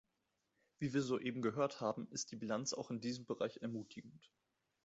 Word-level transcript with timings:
Wie 0.79 0.93
wir 0.95 1.03
soeben 1.03 1.43
gehört 1.43 1.79
haben, 1.79 2.07
ist 2.09 2.31
die 2.31 2.35
Bilanz 2.35 2.73
auch 2.73 2.89
in 2.89 3.01
diesem 3.01 3.27
Bereich 3.27 3.57
ermutigend. 3.61 4.31